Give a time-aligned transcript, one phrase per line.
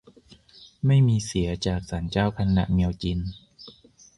[0.85, 3.19] ไม่มีเสีย จากศาลเจ้าคันดะเมียวจิน